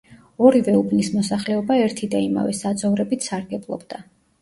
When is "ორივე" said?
0.47-0.73